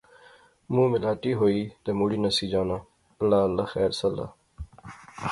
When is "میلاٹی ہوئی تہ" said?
0.91-1.91